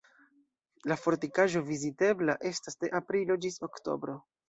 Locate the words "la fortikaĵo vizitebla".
0.91-2.39